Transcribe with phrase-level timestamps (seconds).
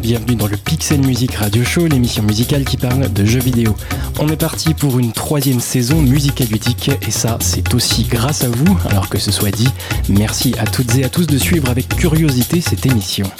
[0.00, 3.76] Bienvenue dans le Pixel Music Radio Show, l'émission musicale qui parle de jeux vidéo.
[4.18, 8.78] On est parti pour une troisième saison musicaludique et ça c'est aussi grâce à vous,
[8.88, 9.68] alors que ce soit dit,
[10.08, 13.30] merci à toutes et à tous de suivre avec curiosité cette émission.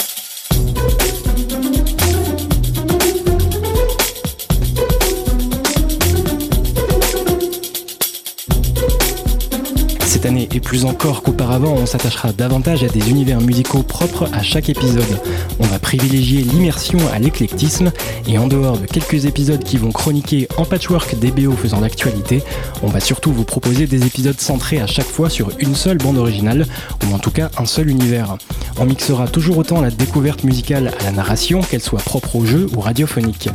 [10.20, 14.42] Cette année, et plus encore qu'auparavant, on s'attachera davantage à des univers musicaux propres à
[14.42, 15.18] chaque épisode.
[15.58, 17.90] On va privilégier l'immersion à l'éclectisme,
[18.28, 22.42] et en dehors de quelques épisodes qui vont chroniquer en patchwork des BO faisant l'actualité,
[22.82, 26.18] on va surtout vous proposer des épisodes centrés à chaque fois sur une seule bande
[26.18, 26.66] originale,
[27.08, 28.36] ou en tout cas un seul univers.
[28.78, 32.66] On mixera toujours autant la découverte musicale à la narration, qu'elle soit propre au jeu
[32.76, 33.48] ou radiophonique.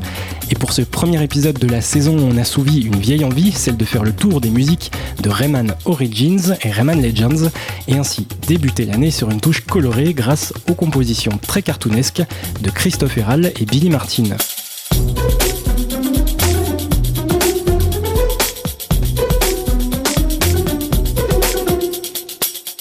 [0.51, 3.77] Et pour ce premier épisode de la saison, on a souvi une vieille envie, celle
[3.77, 7.49] de faire le tour des musiques de Rayman Origins et Rayman Legends,
[7.87, 12.23] et ainsi débuter l'année sur une touche colorée grâce aux compositions très cartoonesques
[12.61, 14.35] de Christophe Herral et Billy Martin.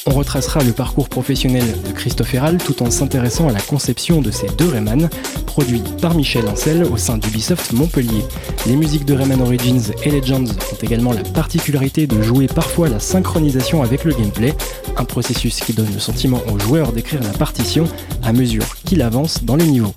[0.07, 4.31] On retracera le parcours professionnel de Christophe Herral tout en s'intéressant à la conception de
[4.31, 5.09] ces deux Rayman,
[5.47, 8.23] produits par Michel Ancel au sein d'Ubisoft Montpellier.
[8.67, 13.01] Les musiques de Rayman Origins et Legends ont également la particularité de jouer parfois la
[13.01, 14.53] synchronisation avec le gameplay,
[14.99, 17.89] un processus qui donne le sentiment au joueur d'écrire la partition
[18.23, 19.95] à mesure qu'il avance dans les niveaux.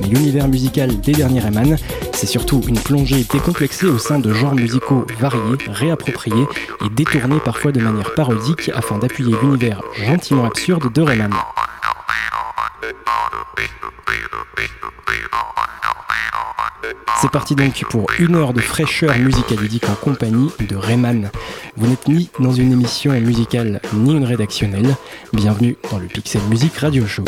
[0.00, 1.76] Mais l'univers musical des derniers Rayman,
[2.12, 6.46] c'est surtout une plongée décomplexée au sein de genres musicaux variés, réappropriés
[6.84, 11.32] et détournés parfois de manière parodique afin d'appuyer l'univers gentiment absurde de Rayman.
[17.20, 21.30] C'est parti donc pour une heure de fraîcheur musicalidique en compagnie de Rayman.
[21.76, 24.94] Vous n'êtes ni dans une émission musicale ni une rédactionnelle.
[25.32, 27.24] Bienvenue dans le Pixel Music Radio Show.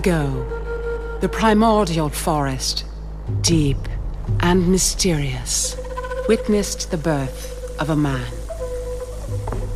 [0.00, 2.86] Ago, the primordial forest,
[3.42, 3.76] deep
[4.40, 5.76] and mysterious,
[6.26, 8.32] witnessed the birth of a man.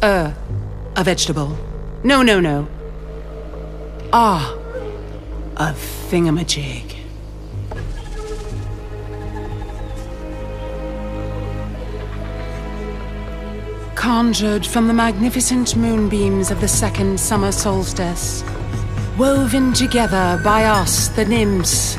[0.00, 0.32] Uh,
[0.96, 1.54] a vegetable.
[2.04, 2.66] No, no, no.
[4.14, 4.56] Ah,
[5.58, 5.74] a
[6.08, 6.96] thingamajig.
[13.94, 18.42] Conjured from the magnificent moonbeams of the second summer solstice,
[19.18, 21.96] woven together by us, the nymphs,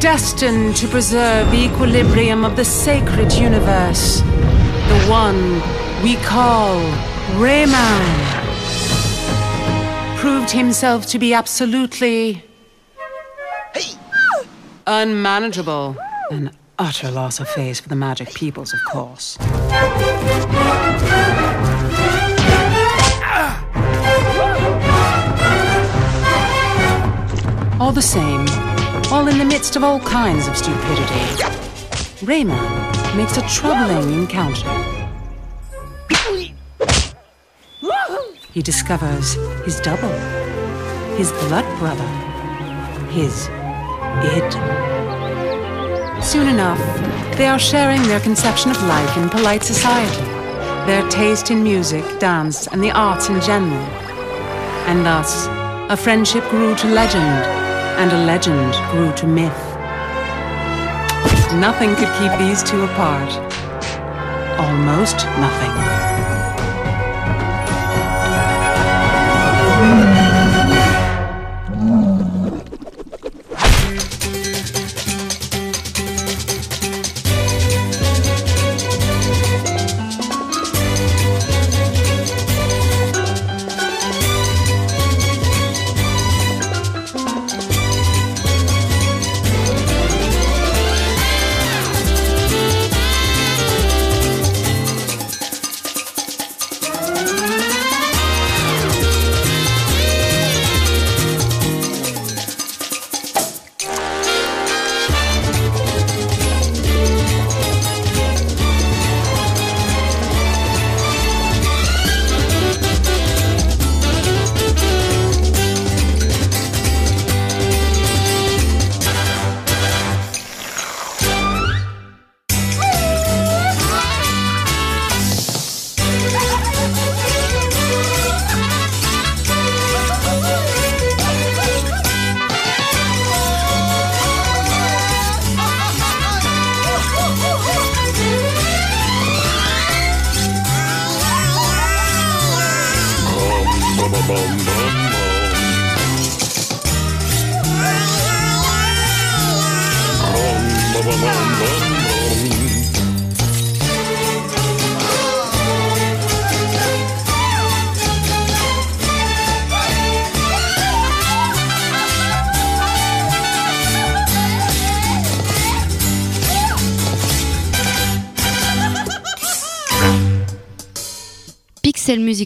[0.00, 5.54] destined to preserve the equilibrium of the sacred universe, the one
[6.02, 6.80] we call
[7.38, 8.34] Rayman
[10.18, 12.44] proved himself to be absolutely
[14.86, 15.96] unmanageable.
[16.30, 19.38] An utter loss of face for the magic peoples, of course.
[27.84, 28.46] All the same,
[29.12, 31.24] all in the midst of all kinds of stupidity,
[32.24, 34.72] Rayman makes a troubling encounter.
[38.54, 39.34] He discovers
[39.66, 40.08] his double,
[41.18, 42.08] his blood brother,
[43.10, 43.48] his
[44.32, 44.50] id.
[46.24, 46.80] Soon enough,
[47.36, 50.24] they are sharing their conception of life in polite society,
[50.86, 53.86] their taste in music, dance, and the arts in general.
[54.88, 55.46] And thus,
[55.90, 57.64] a friendship grew to legend,
[57.96, 59.62] and a legend grew to myth.
[61.54, 63.30] Nothing could keep these two apart.
[64.58, 66.53] Almost nothing.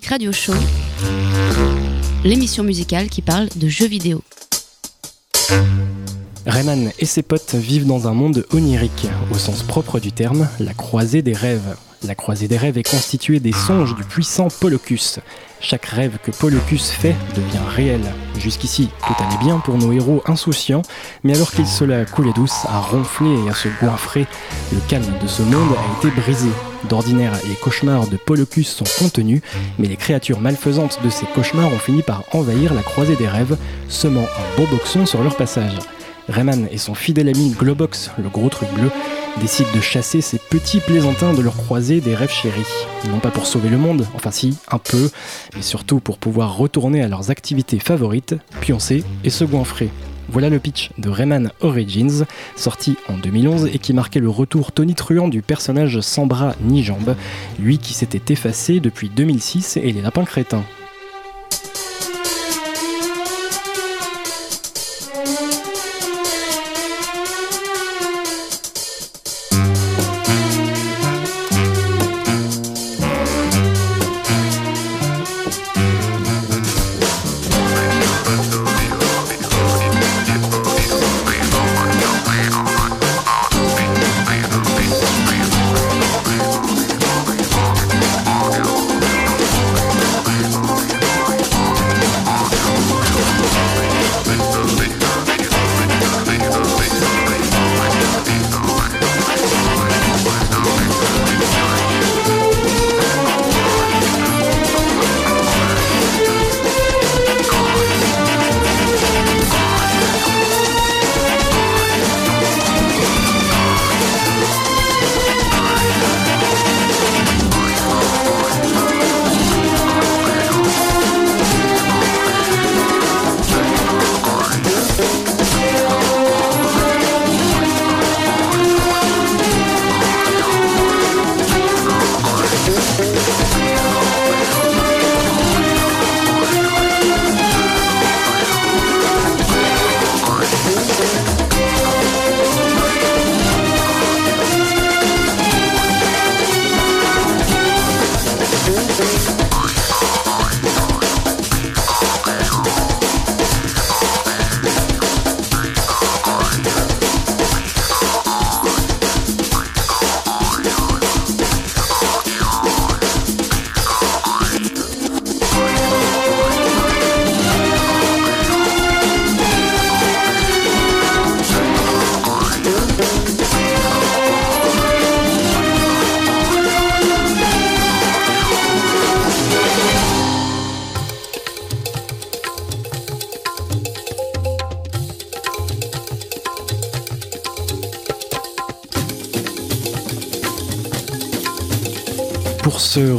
[0.08, 0.52] Radio Show,
[2.22, 4.22] l'émission musicale qui parle de jeux vidéo.
[6.46, 10.74] Rayman et ses potes vivent dans un monde onirique, au sens propre du terme, la
[10.74, 11.74] croisée des rêves.
[12.06, 15.18] La croisée des rêves est constituée des songes du puissant Polocus.
[15.60, 18.00] Chaque rêve que Polocus fait devient réel.
[18.38, 20.82] Jusqu'ici, tout allait bien pour nos héros insouciants,
[21.24, 24.26] mais alors qu'ils se la coulaient douce, à ronfler et à se goinfrer,
[24.72, 26.48] le calme de ce monde a été brisé.
[26.88, 29.42] D'ordinaire, les cauchemars de Polocus sont contenus,
[29.80, 33.56] mais les créatures malfaisantes de ces cauchemars ont fini par envahir la croisée des rêves,
[33.88, 35.78] semant un beau boxon sur leur passage.
[36.28, 38.90] Rayman et son fidèle ami Globox, le gros truc bleu,
[39.40, 42.86] décident de chasser ces petits plaisantins de leur croisée des rêves chéris.
[43.10, 45.10] Non pas pour sauver le monde, enfin si, un peu,
[45.56, 49.90] mais surtout pour pouvoir retourner à leurs activités favorites, pioncer et se goinfrer.
[50.30, 55.28] Voilà le pitch de Rayman Origins, sorti en 2011 et qui marquait le retour tonitruant
[55.28, 57.16] du personnage sans bras ni jambes,
[57.58, 60.64] lui qui s'était effacé depuis 2006 et les lapins crétins.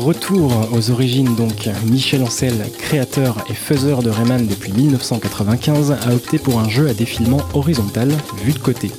[0.10, 6.40] Retour aux origines, donc, Michel Ancel, créateur et faiseur de Rayman depuis 1995, a opté
[6.40, 8.10] pour un jeu à défilement horizontal,
[8.44, 8.90] vu de côté.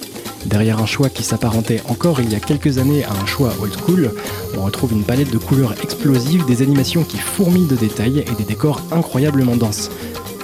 [0.47, 3.73] Derrière un choix qui s'apparentait encore il y a quelques années à un choix old
[3.73, 4.13] school,
[4.57, 8.45] on retrouve une palette de couleurs explosives, des animations qui fourmillent de détails et des
[8.45, 9.91] décors incroyablement denses.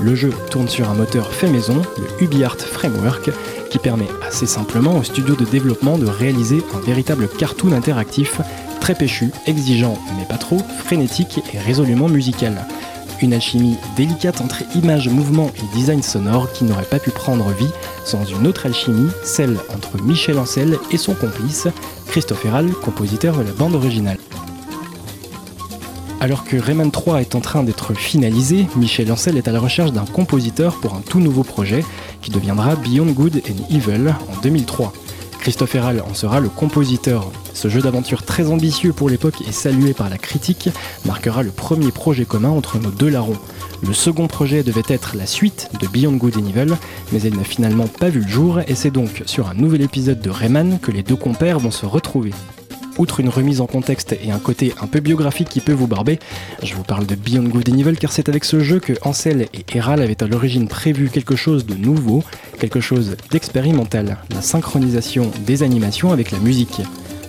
[0.01, 3.31] Le jeu tourne sur un moteur fait maison, le UbiArt Framework,
[3.71, 8.41] qui permet assez simplement au studio de développement de réaliser un véritable cartoon interactif,
[8.81, 12.67] très péchu, exigeant mais pas trop, frénétique et résolument musical.
[13.23, 17.71] Une alchimie délicate entre images, mouvements et design sonore qui n'aurait pas pu prendre vie
[18.05, 21.67] sans une autre alchimie, celle entre Michel Ancel et son complice,
[22.09, 24.19] Christophe Herral, compositeur de la bande originale.
[26.21, 29.93] Alors que Rayman 3 est en train d'être finalisé, Michel Ancel est à la recherche
[29.93, 31.85] d'un compositeur pour un tout nouveau projet
[32.23, 34.93] qui deviendra Beyond Good and Evil en 2003.
[35.47, 37.31] Christophe Herral en sera le compositeur.
[37.55, 40.71] Ce jeu d'aventure très ambitieux pour l'époque et salué par la critique
[41.05, 43.39] marquera le premier projet commun entre nos deux larrons.
[43.87, 46.75] Le second projet devait être la suite de Beyond Good and Evil,
[47.13, 50.21] mais elle n'a finalement pas vu le jour et c'est donc sur un nouvel épisode
[50.21, 52.33] de Rayman que les deux compères vont se retrouver.
[52.99, 56.19] Outre une remise en contexte et un côté un peu biographique qui peut vous barber,
[56.63, 59.49] je vous parle de Beyond Good and Evil car c'est avec ce jeu que Ansel
[59.53, 62.25] et Herald avaient à l'origine prévu quelque chose de nouveau,
[62.59, 66.81] quelque chose d'expérimental, la synchronisation des animations avec la musique.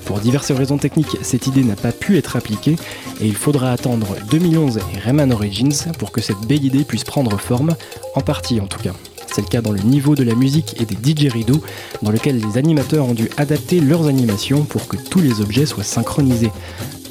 [0.06, 2.78] Pour diverses raisons techniques, cette idée n'a pas pu être appliquée
[3.20, 7.38] et il faudra attendre 2011 et Rayman Origins pour que cette belle idée puisse prendre
[7.38, 7.76] forme,
[8.16, 8.94] en partie en tout cas.
[9.38, 11.62] C'est le cas dans le niveau de la musique et des didgeridoo,
[12.02, 15.84] dans lequel les animateurs ont dû adapter leurs animations pour que tous les objets soient
[15.84, 16.50] synchronisés.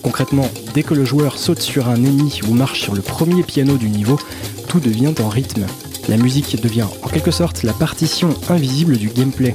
[0.03, 3.77] Concrètement, dès que le joueur saute sur un ennemi ou marche sur le premier piano
[3.77, 4.19] du niveau,
[4.67, 5.67] tout devient en rythme.
[6.09, 9.55] La musique devient en quelque sorte la partition invisible du gameplay.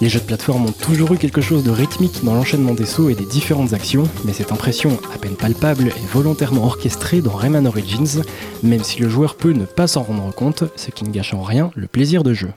[0.00, 3.08] Les jeux de plateforme ont toujours eu quelque chose de rythmique dans l'enchaînement des sauts
[3.08, 7.66] et des différentes actions, mais cette impression à peine palpable est volontairement orchestrée dans Rayman
[7.66, 8.22] Origins,
[8.62, 11.42] même si le joueur peut ne pas s'en rendre compte, ce qui ne gâche en
[11.42, 12.50] rien le plaisir de jeu.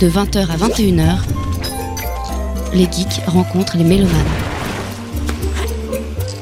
[0.00, 1.18] De 20h à 21h,
[2.72, 4.14] les geeks rencontrent les mélomanes.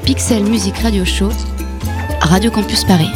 [0.04, 1.30] Pixel Music Radio Show,
[2.20, 3.10] Radio Campus Paris.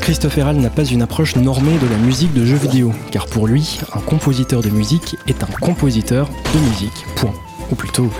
[0.00, 3.46] Christophe Herral n'a pas une approche normée de la musique de jeux vidéo, car pour
[3.46, 7.04] lui, un compositeur de musique est un compositeur de musique.
[7.16, 7.34] Point.
[7.70, 8.10] Ou plutôt,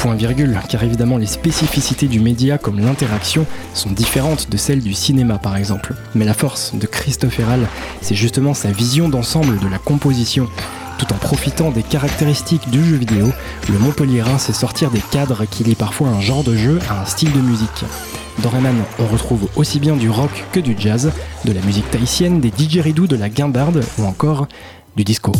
[0.00, 4.94] point virgule, car évidemment les spécificités du média comme l'interaction sont différentes de celles du
[4.94, 5.92] cinéma par exemple.
[6.14, 7.68] Mais la force de Christophe Herral,
[8.00, 10.48] c'est justement sa vision d'ensemble de la composition.
[10.98, 13.26] Tout en profitant des caractéristiques du jeu vidéo,
[13.70, 17.04] le Montpellierin sait sortir des cadres qui lient parfois un genre de jeu à un
[17.04, 17.84] style de musique.
[18.42, 21.12] Dans Rayman, on retrouve aussi bien du rock que du jazz,
[21.44, 24.48] de la musique tahitienne, des didgeridoo, de la guimbarde ou encore
[24.96, 25.32] du disco.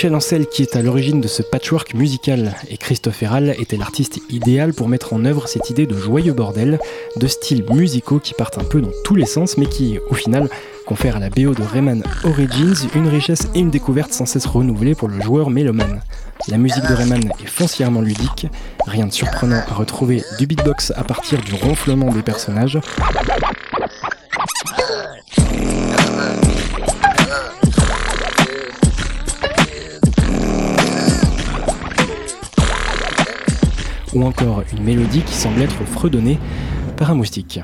[0.00, 4.18] Michel Ancel qui est à l'origine de ce patchwork musical, et Christophe Herral était l'artiste
[4.30, 6.78] idéal pour mettre en œuvre cette idée de joyeux bordel,
[7.16, 10.48] de styles musicaux qui partent un peu dans tous les sens, mais qui, au final,
[10.86, 14.94] confèrent à la BO de Rayman Origins une richesse et une découverte sans cesse renouvelée
[14.94, 16.00] pour le joueur mélomane.
[16.48, 18.46] La musique de Rayman est foncièrement ludique,
[18.86, 22.78] rien de surprenant à retrouver du beatbox à partir du ronflement des personnages.
[34.14, 36.38] Ou encore une mélodie qui semble être fredonnée
[36.96, 37.60] par un moustique.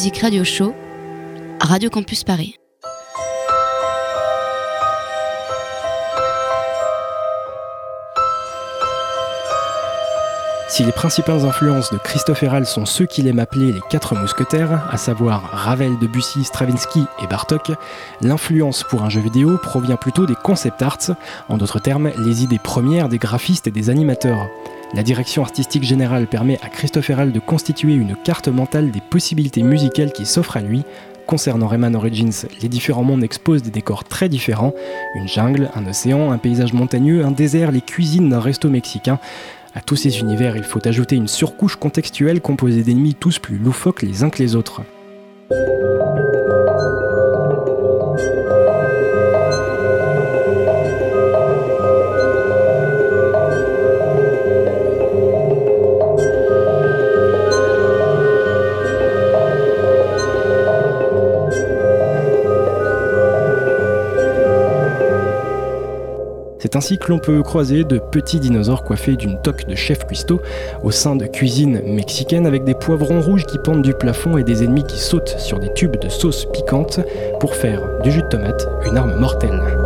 [0.00, 0.74] Music Radio Show,
[1.60, 2.56] Radio Campus Paris.
[10.68, 14.88] Si les principales influences de Christophe Herral sont ceux qu'il aime appeler les quatre mousquetaires,
[14.90, 17.72] à savoir Ravel, Debussy, Stravinsky et Bartok,
[18.22, 21.10] l'influence pour un jeu vidéo provient plutôt des concept arts,
[21.50, 24.48] en d'autres termes, les idées premières des graphistes et des animateurs.
[24.92, 29.62] La direction artistique générale permet à Christophe Herral de constituer une carte mentale des possibilités
[29.62, 30.82] musicales qui s'offrent à lui.
[31.26, 34.74] Concernant Rayman Origins, les différents mondes exposent des décors très différents
[35.14, 39.20] une jungle, un océan, un paysage montagneux, un désert, les cuisines d'un resto mexicain.
[39.76, 44.02] À tous ces univers, il faut ajouter une surcouche contextuelle composée d'ennemis tous plus loufoques
[44.02, 44.82] les uns que les autres.
[66.80, 70.40] Ainsi que l'on peut croiser de petits dinosaures coiffés d'une toque de chef cuistot
[70.82, 74.64] au sein de cuisines mexicaines avec des poivrons rouges qui pendent du plafond et des
[74.64, 77.00] ennemis qui sautent sur des tubes de sauce piquante
[77.38, 79.79] pour faire du jus de tomate une arme mortelle.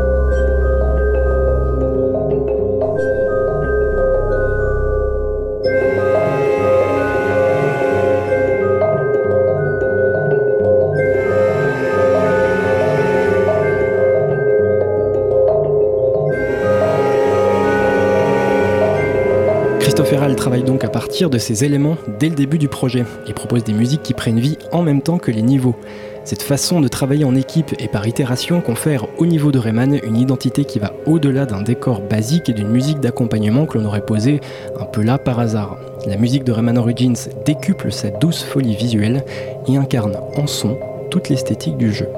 [21.22, 24.58] De ces éléments dès le début du projet et propose des musiques qui prennent vie
[24.72, 25.76] en même temps que les niveaux.
[26.24, 30.16] Cette façon de travailler en équipe et par itération confère au niveau de Rayman une
[30.16, 34.40] identité qui va au-delà d'un décor basique et d'une musique d'accompagnement que l'on aurait posée
[34.80, 35.76] un peu là par hasard.
[36.06, 39.24] La musique de Rayman Origins décuple sa douce folie visuelle
[39.68, 40.76] et incarne en son
[41.10, 42.08] toute l'esthétique du jeu.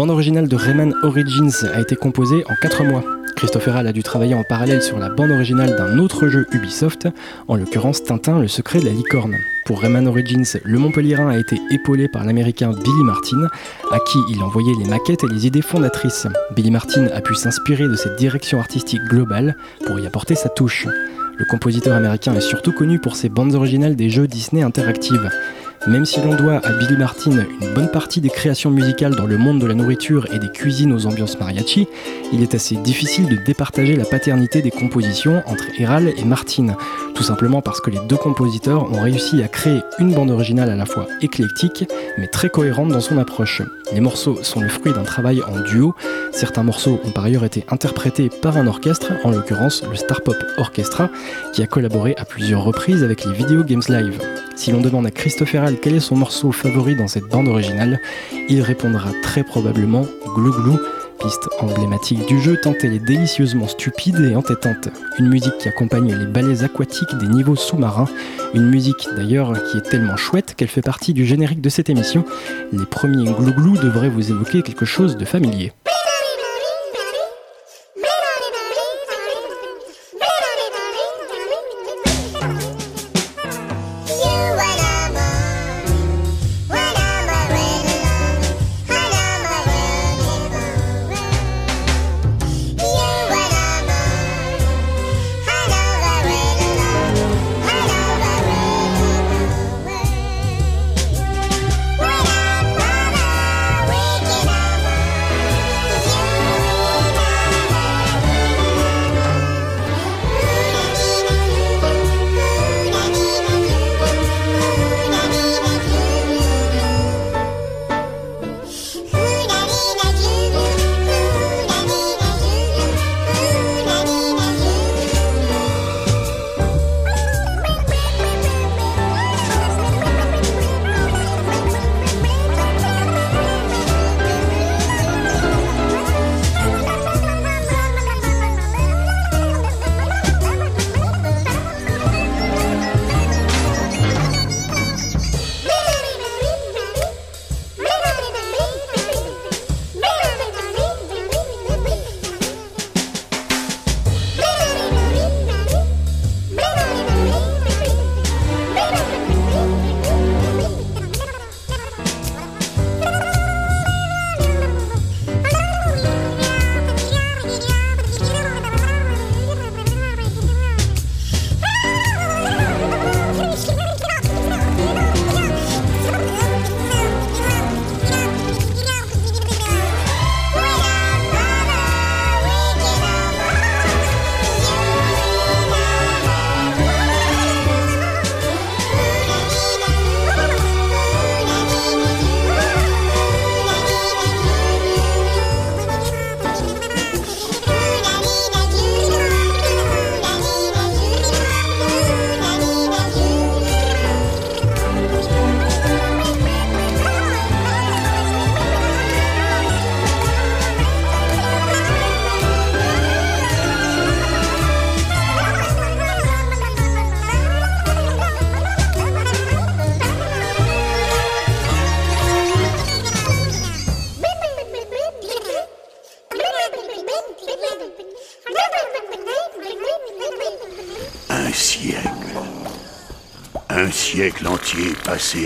[0.00, 3.04] Bande originale de Rayman Origins a été composée en 4 mois.
[3.36, 7.06] Christopher Hall a dû travailler en parallèle sur la bande originale d'un autre jeu Ubisoft,
[7.48, 9.36] en l'occurrence Tintin, le secret de la licorne.
[9.66, 13.46] Pour Rayman Origins, le Montpellierin a été épaulé par l'américain Billy Martin,
[13.92, 16.26] à qui il envoyait les maquettes et les idées fondatrices.
[16.56, 19.54] Billy Martin a pu s'inspirer de cette direction artistique globale
[19.86, 20.86] pour y apporter sa touche.
[21.36, 25.30] Le compositeur américain est surtout connu pour ses bandes originales des jeux Disney interactives.
[25.86, 29.38] Même si l'on doit à Billy Martin une bonne partie des créations musicales dans le
[29.38, 31.88] monde de la nourriture et des cuisines aux ambiances mariachi,
[32.34, 36.76] il est assez difficile de départager la paternité des compositions entre Héral et Martin,
[37.14, 40.76] tout simplement parce que les deux compositeurs ont réussi à créer une bande originale à
[40.76, 41.86] la fois éclectique
[42.18, 43.62] mais très cohérente dans son approche.
[43.94, 45.94] Les morceaux sont le fruit d'un travail en duo,
[46.30, 50.36] certains morceaux ont par ailleurs été interprétés par un orchestre, en l'occurrence le Star Pop
[50.58, 51.08] Orchestra,
[51.54, 54.20] qui a collaboré à plusieurs reprises avec les Video Games Live.
[54.56, 58.00] Si l'on demande à Christophe Quel est son morceau favori dans cette bande originale,
[58.48, 60.78] il répondra très probablement Glou Glou,
[61.20, 64.88] piste emblématique du jeu tant elle est délicieusement stupide et entêtante.
[65.18, 68.08] Une musique qui accompagne les ballets aquatiques des niveaux sous-marins,
[68.54, 72.24] une musique d'ailleurs qui est tellement chouette qu'elle fait partie du générique de cette émission.
[72.72, 75.72] Les premiers Glou Glou devraient vous évoquer quelque chose de familier.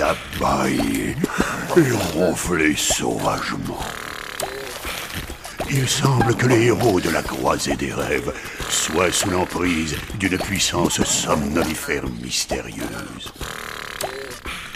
[0.01, 1.15] À bailler
[1.77, 3.81] et ronfler sauvagement.
[5.71, 8.33] Il semble que les héros de la croisée des rêves
[8.71, 13.33] soient sous l'emprise d'une puissance somnolifère mystérieuse.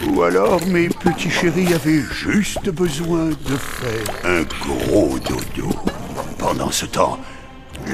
[0.07, 5.69] Ou alors mes petits chéris avaient juste besoin de faire un gros dodo.
[6.37, 7.19] Pendant ce temps,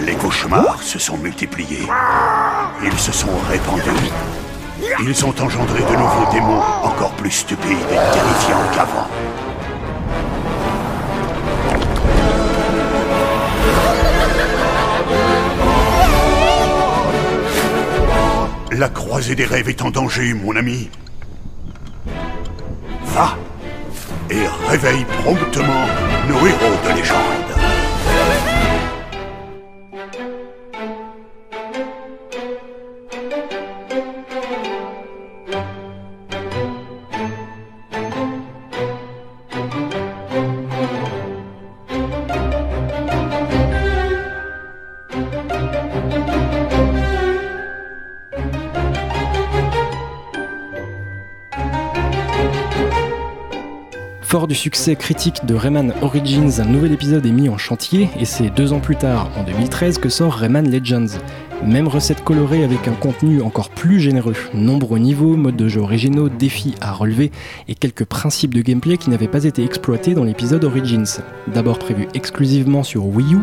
[0.05, 1.87] les cauchemars se sont multipliés.
[2.83, 4.11] Ils se sont répandus.
[4.99, 9.07] Ils ont engendré de nouveaux démons encore plus stupides et terrifiants qu'avant.
[18.71, 20.89] La croisée des rêves est en danger, mon ami.
[23.05, 23.37] Va
[24.29, 25.85] et réveille promptement
[26.27, 27.44] nos héros de légende.
[54.55, 58.49] Du succès critique de Rayman Origins, un nouvel épisode est mis en chantier et c'est
[58.49, 61.19] deux ans plus tard, en 2013, que sort Rayman Legends.
[61.65, 66.29] Même recette colorée avec un contenu encore plus généreux, nombreux niveaux, modes de jeu originaux,
[66.29, 67.31] défis à relever
[67.67, 71.21] et quelques principes de gameplay qui n'avaient pas été exploités dans l'épisode Origins.
[71.47, 73.39] D'abord prévu exclusivement sur Wii U,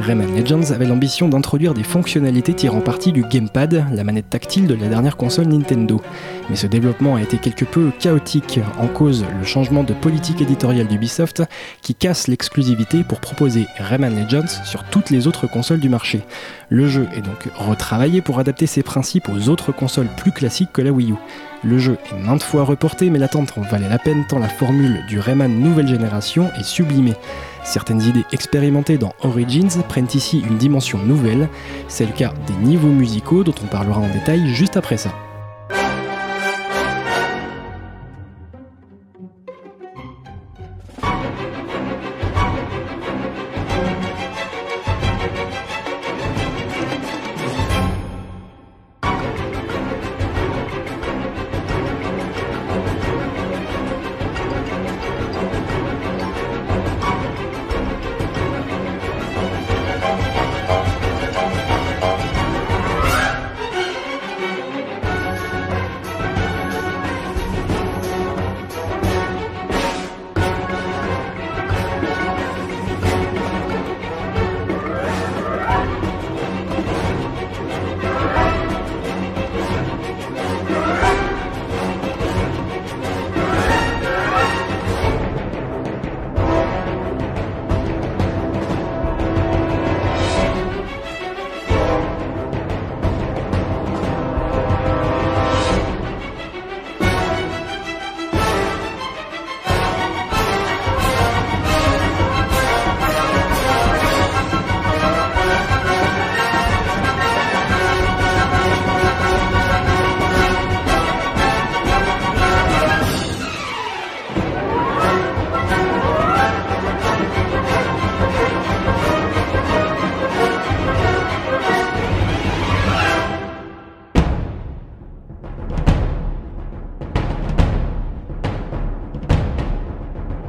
[0.00, 4.74] Rayman Legends avait l'ambition d'introduire des fonctionnalités tirant parti du gamepad, la manette tactile de
[4.74, 6.00] la dernière console Nintendo.
[6.48, 10.86] Mais ce développement a été quelque peu chaotique, en cause le changement de politique éditoriale
[10.86, 11.42] d'Ubisoft
[11.82, 16.22] qui casse l'exclusivité pour proposer Rayman Legends sur toutes les autres consoles du marché.
[16.70, 20.82] Le jeu est donc retravaillé pour adapter ses principes aux autres consoles plus classiques que
[20.82, 21.16] la Wii U.
[21.64, 25.04] Le jeu est maintes fois reporté, mais l'attente en valait la peine tant la formule
[25.08, 27.16] du Rayman nouvelle génération est sublimée.
[27.64, 31.48] Certaines idées expérimentées dans Origins prennent ici une dimension nouvelle,
[31.88, 35.25] c'est le cas des niveaux musicaux dont on parlera en détail juste après ça.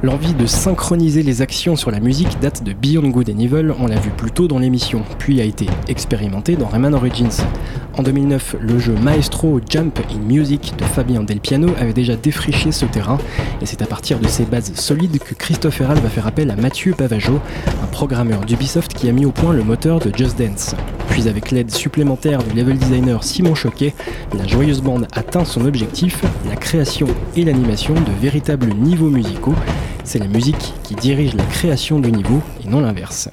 [0.08, 3.88] L'envie de synchroniser les actions sur la musique date de Beyond Good and Evil, on
[3.88, 7.44] l'a vu plus tôt dans l'émission, puis a été expérimenté dans Rayman Origins.
[7.94, 12.72] En 2009, le jeu Maestro Jump in Music de Fabien Del Piano avait déjà défriché
[12.72, 13.18] ce terrain,
[13.60, 16.56] et c'est à partir de ces bases solides que Christophe Herral va faire appel à
[16.56, 17.38] Mathieu Pavageau,
[17.82, 20.74] un programmeur d'Ubisoft qui a mis au point le moteur de Just Dance.
[21.10, 23.92] Puis avec l'aide supplémentaire du level designer Simon Choquet,
[24.34, 29.54] la joyeuse bande atteint son objectif, la création et l'animation de véritables niveaux musicaux.
[30.08, 33.28] C'est la musique qui dirige la création de niveaux et non l'inverse.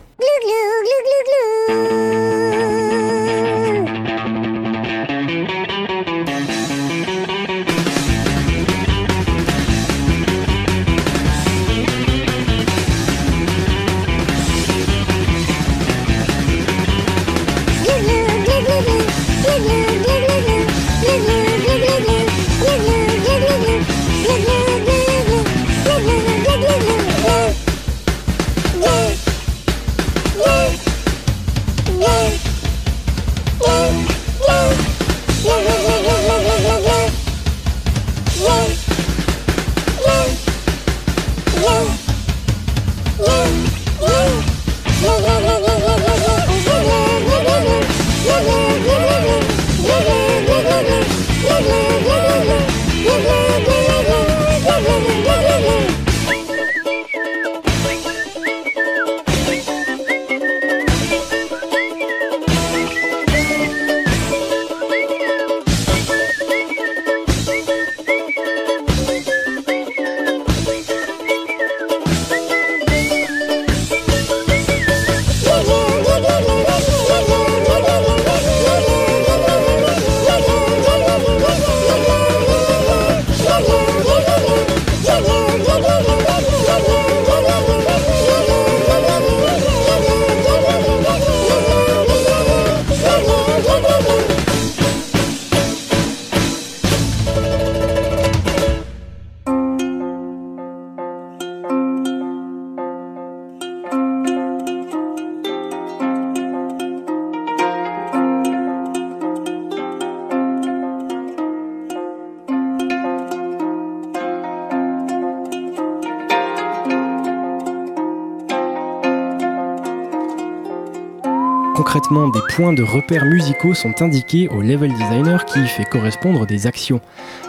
[121.96, 126.46] Concrètement, des points de repères musicaux sont indiqués au level designer qui y fait correspondre
[126.46, 127.00] des actions.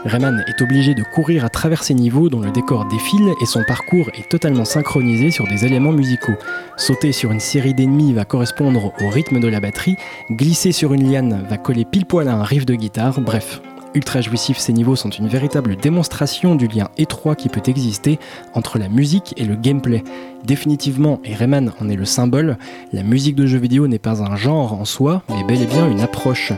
[0.05, 3.65] Rayman est obligé de courir à travers ces niveaux dont le décor défile et son
[3.65, 6.37] parcours est totalement synchronisé sur des éléments musicaux.
[6.77, 9.97] Sauter sur une série d'ennemis va correspondre au rythme de la batterie,
[10.31, 13.61] glisser sur une liane va coller pile poil à un riff de guitare, bref,
[13.97, 18.21] ultra jouissifs, ces niveaux sont une véritable démonstration du lien étroit qui peut exister
[18.55, 20.05] entre la musique et le gameplay.
[20.45, 22.59] Définitivement, et Rayman en est le symbole,
[22.93, 25.91] la musique de jeux vidéo n'est pas un genre en soi, mais bel et bien
[25.91, 26.53] une approche.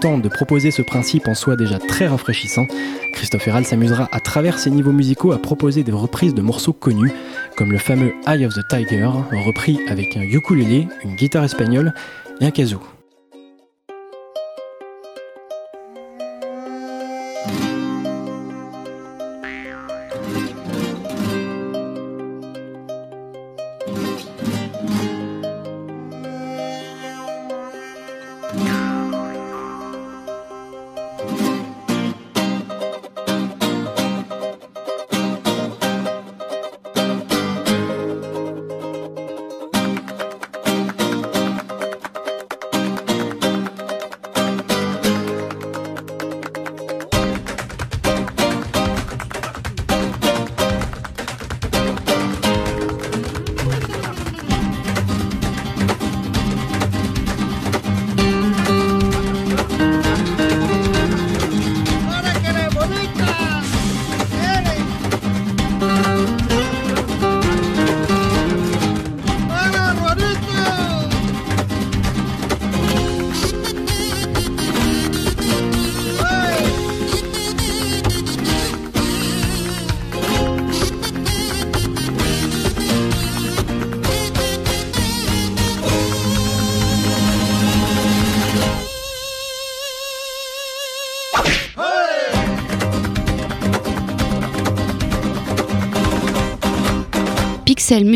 [0.00, 2.66] De proposer ce principe en soi déjà très rafraîchissant,
[3.12, 7.12] Christophe Herral s'amusera à travers ses niveaux musicaux à proposer des reprises de morceaux connus,
[7.54, 9.10] comme le fameux Eye of the Tiger,
[9.44, 11.92] repris avec un ukulélé, une guitare espagnole
[12.40, 12.80] et un kazoo.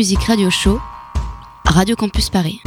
[0.05, 0.79] Music Radio Show,
[1.65, 2.64] Radio Campus Paris.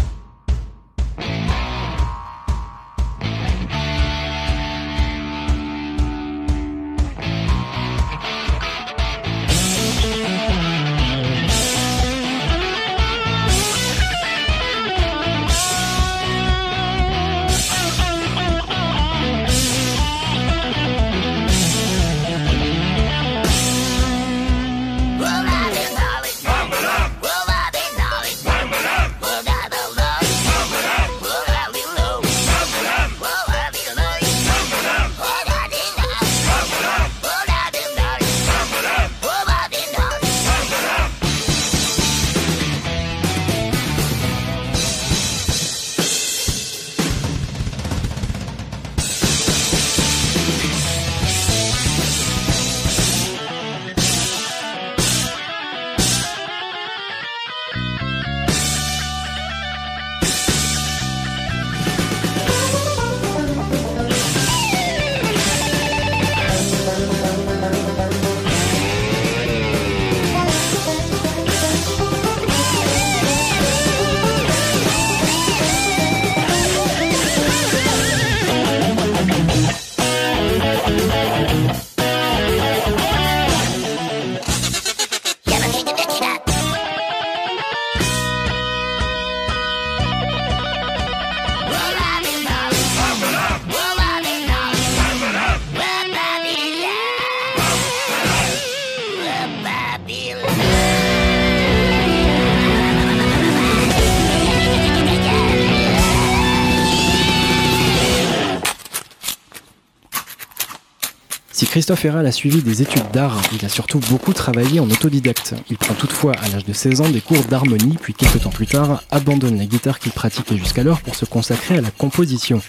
[111.79, 115.55] Christophe Herral a suivi des études d'art, il a surtout beaucoup travaillé en autodidacte.
[115.71, 118.67] Il prend toutefois à l'âge de 16 ans des cours d'harmonie, puis quelques temps plus
[118.67, 122.61] tard abandonne la guitare qu'il pratiquait jusqu'alors pour se consacrer à la composition.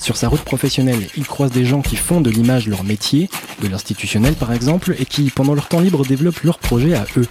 [0.00, 3.30] Sur sa route professionnelle, il croise des gens qui font de l'image leur métier,
[3.62, 7.26] de l'institutionnel par exemple, et qui, pendant leur temps libre, développent leurs projets à eux.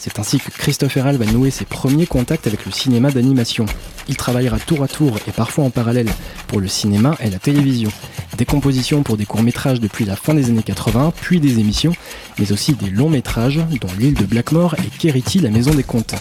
[0.00, 3.66] C'est ainsi que Christophe Herral va nouer ses premiers contacts avec le cinéma d'animation.
[4.08, 6.08] Il travaillera tour à tour et parfois en parallèle
[6.48, 7.90] pour le cinéma et la télévision.
[8.36, 11.92] Des compositions pour des courts-métrages depuis la fin des années 80, puis des émissions,
[12.38, 16.14] mais aussi des longs-métrages, dont L'île de Blackmore et Kerity, la maison des contes.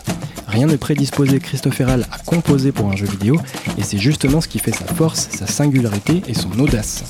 [0.47, 3.39] Rien ne prédisposait Christophe Herral à composer pour un jeu vidéo,
[3.77, 7.03] et c'est justement ce qui fait sa force, sa singularité et son audace.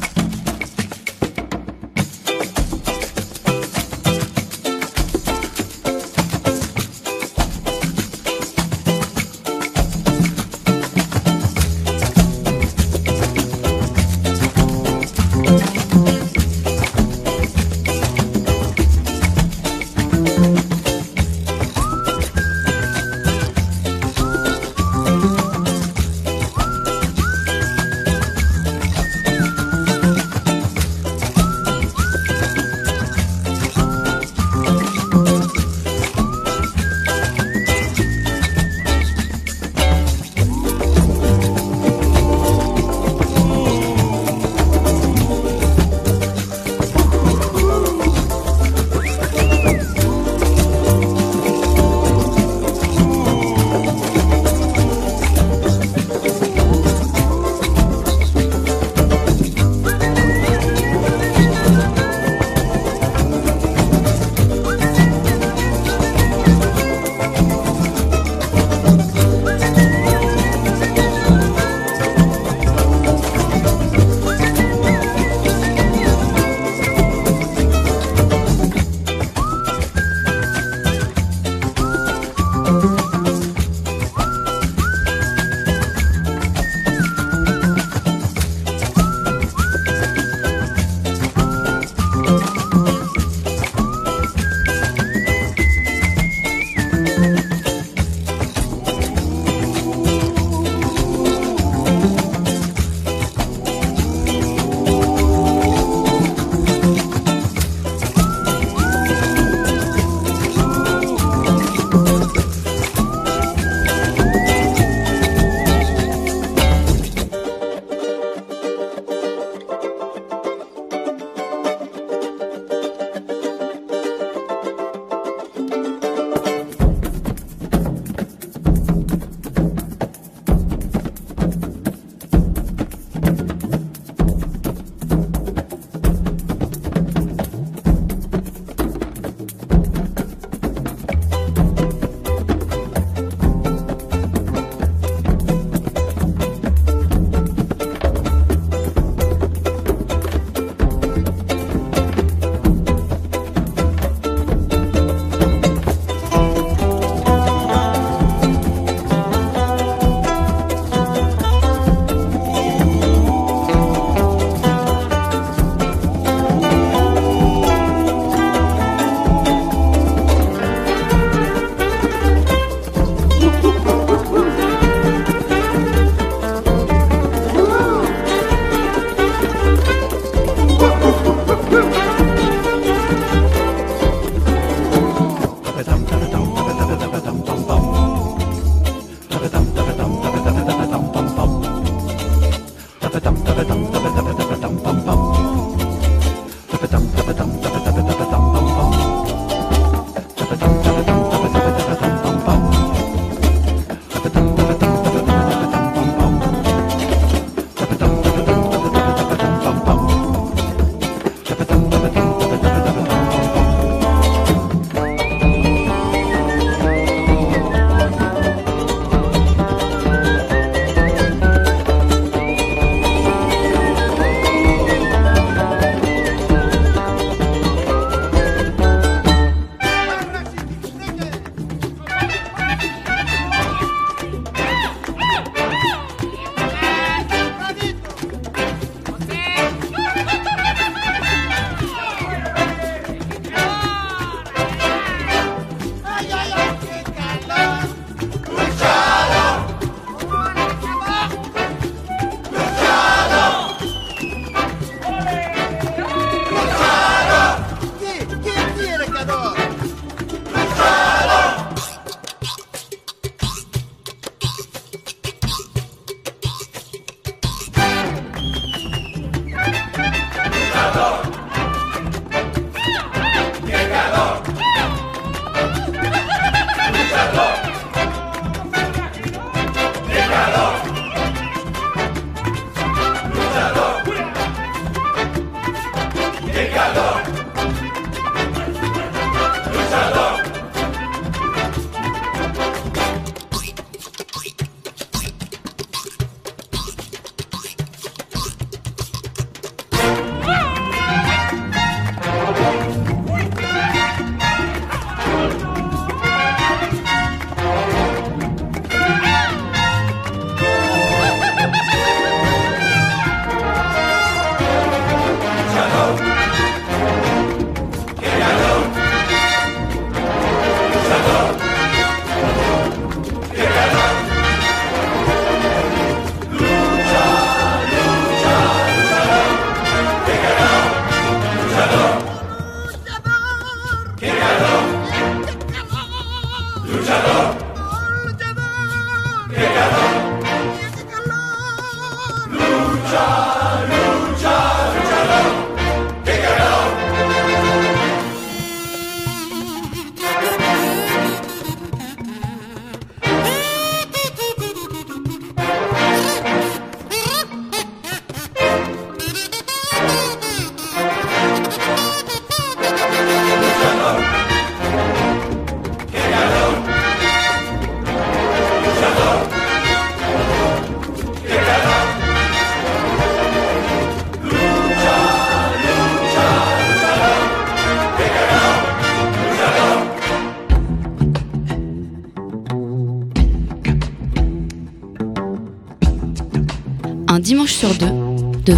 [286.69, 287.40] Dimanche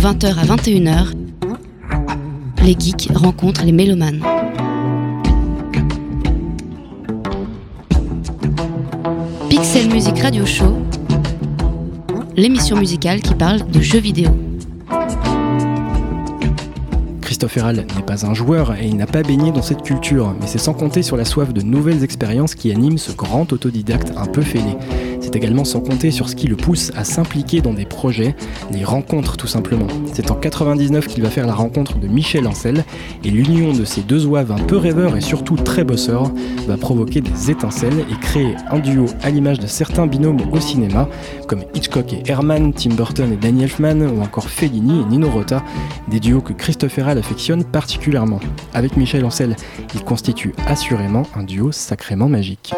[0.03, 1.13] 20h à 21h,
[2.61, 4.21] les geeks rencontrent les mélomanes.
[9.47, 10.75] Pixel Music Radio Show,
[12.35, 14.31] l'émission musicale qui parle de jeux vidéo.
[17.21, 20.47] Christophe Herral n'est pas un joueur et il n'a pas baigné dans cette culture, mais
[20.47, 24.25] c'est sans compter sur la soif de nouvelles expériences qui anime ce grand autodidacte un
[24.25, 24.75] peu fêlé.
[25.33, 28.35] Également sans compter sur ce qui le pousse à s'impliquer dans des projets,
[28.71, 29.87] les rencontres tout simplement.
[30.13, 32.85] C'est en 99 qu'il va faire la rencontre de Michel Ancel
[33.23, 36.31] et l'union de ces deux oeuvres un peu rêveurs et surtout très bosseurs
[36.67, 41.09] va provoquer des étincelles et créer un duo à l'image de certains binômes au cinéma
[41.47, 45.63] comme Hitchcock et Herman, Tim Burton et Danny Elfman ou encore Fellini et Nino Rota,
[46.09, 48.39] des duos que Christophe Herral affectionne particulièrement.
[48.73, 49.55] Avec Michel Ancel,
[49.95, 52.73] il constitue assurément un duo sacrément magique.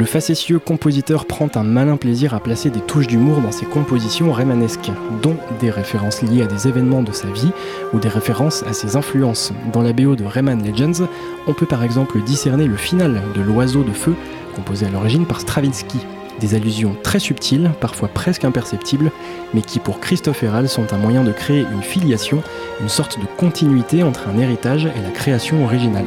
[0.00, 4.32] Le facétieux compositeur prend un malin plaisir à placer des touches d'humour dans ses compositions
[4.32, 4.90] rémanesques,
[5.20, 7.50] dont des références liées à des événements de sa vie
[7.92, 9.52] ou des références à ses influences.
[9.74, 11.06] Dans la BO de Rayman Legends,
[11.46, 14.14] on peut par exemple discerner le final de L'Oiseau de Feu,
[14.56, 15.98] composé à l'origine par Stravinsky.
[16.40, 19.12] Des allusions très subtiles, parfois presque imperceptibles,
[19.52, 22.42] mais qui pour Christophe Herral sont un moyen de créer une filiation,
[22.80, 26.06] une sorte de continuité entre un héritage et la création originale.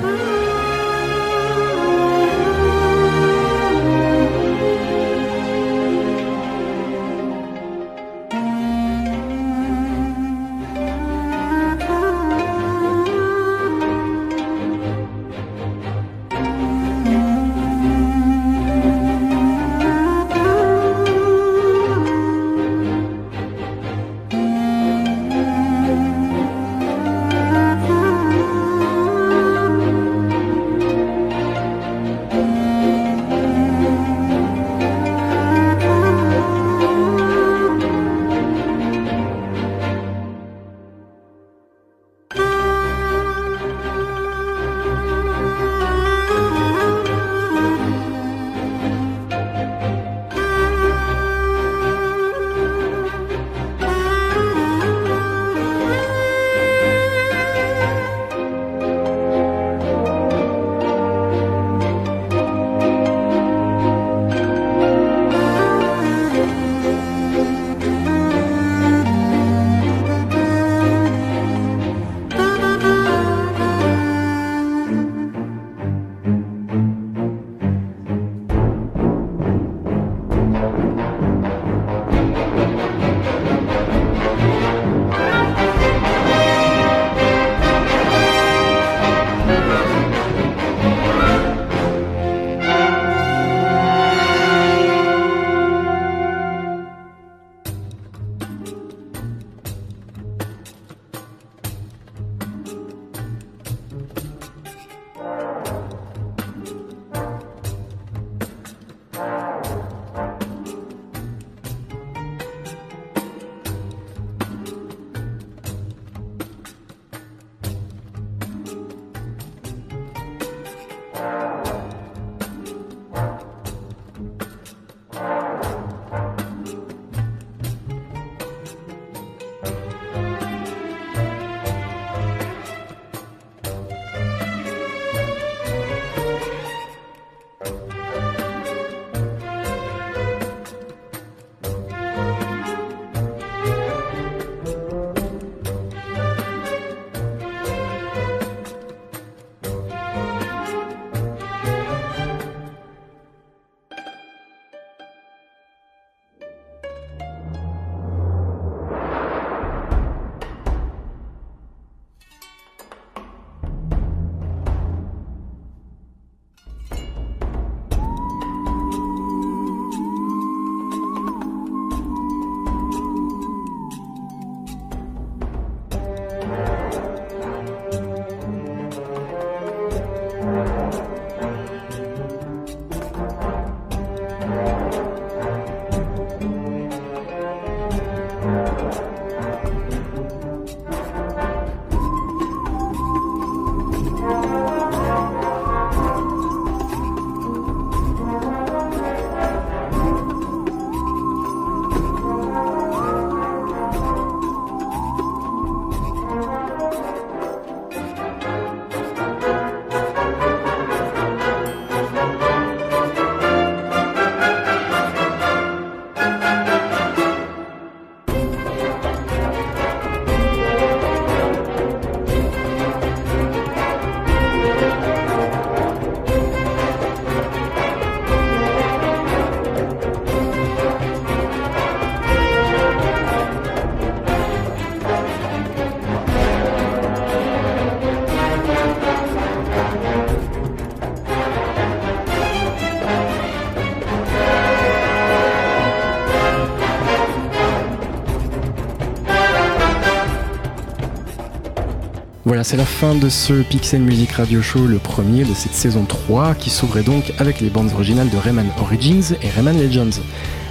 [252.54, 256.06] Voilà, c'est la fin de ce Pixel Music Radio Show, le premier de cette saison
[256.06, 260.22] 3, qui s'ouvrait donc avec les bandes originales de Rayman Origins et Rayman Legends.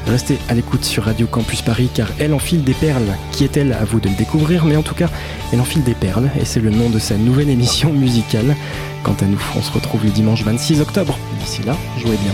[0.06, 3.16] Restez à l'écoute sur Radio Campus Paris car elle enfile des perles.
[3.32, 5.08] Qui est-elle À vous de le découvrir, mais en tout cas,
[5.52, 8.54] elle enfile des perles et c'est le nom de sa nouvelle émission musicale.
[9.02, 11.18] Quant à nous, on se retrouve le dimanche 26 octobre.
[11.40, 12.32] D'ici là, jouez bien.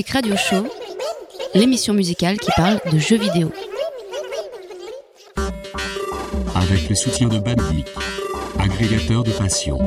[0.00, 0.66] Radio Show,
[1.54, 3.52] l'émission musicale qui parle de jeux vidéo.
[6.54, 7.86] Avec le soutien de Bandic,
[8.58, 9.78] agrégateur de passion.